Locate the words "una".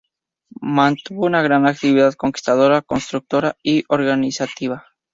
1.27-1.43